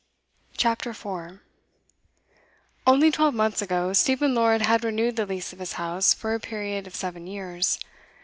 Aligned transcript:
CHAPTER 0.57 0.95
4 0.95 1.43
Only 2.87 3.11
twelve 3.11 3.35
months 3.35 3.61
ago 3.61 3.93
Stephen 3.93 4.33
Lord 4.33 4.63
had 4.63 4.83
renewed 4.83 5.15
the 5.15 5.27
lease 5.27 5.53
of 5.53 5.59
his 5.59 5.73
house 5.73 6.11
for 6.11 6.33
a 6.33 6.39
period 6.39 6.87
of 6.87 6.95
seven 6.95 7.27
years. 7.27 7.77